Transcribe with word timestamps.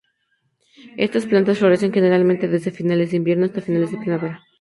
Estas 0.97 1.27
plantas 1.27 1.59
florecen 1.59 1.93
generalmente 1.93 2.47
desde 2.47 2.71
finales 2.71 3.11
de 3.11 3.17
invierno 3.17 3.45
hasta 3.45 3.61
finales 3.61 3.91
de 3.91 3.99
primavera. 3.99 4.41